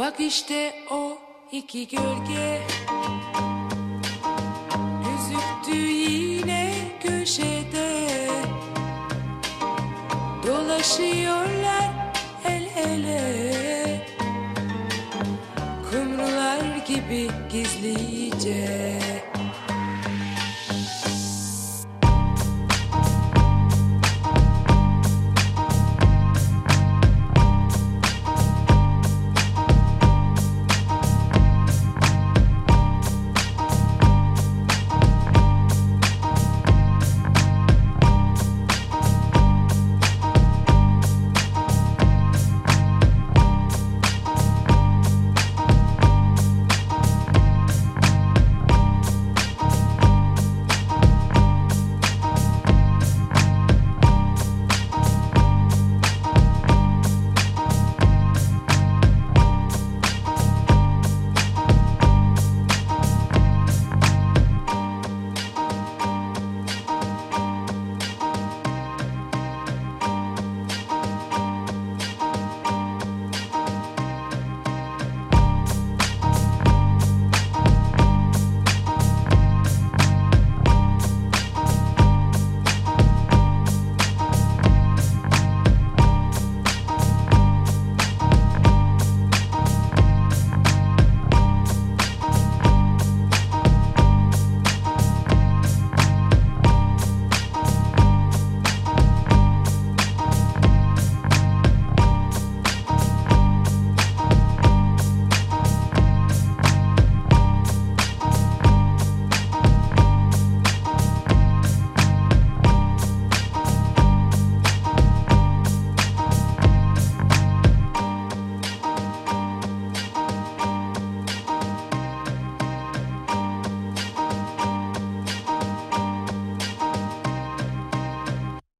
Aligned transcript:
Bak 0.00 0.20
işte 0.20 0.74
o 0.90 1.18
iki 1.52 1.88
gölge. 1.88 2.62
Gözüktü 5.04 5.76
yine 5.76 6.72
köşede. 7.02 8.08
Dolaşıyorlar 10.46 12.12
el 12.44 12.66
ele. 12.76 14.06
Kumrular 15.90 16.76
gibi 16.86 17.28
gizlice. 17.52 18.98